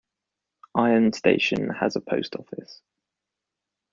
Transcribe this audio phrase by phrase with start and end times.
[0.73, 2.81] Iron Station has a Post Office.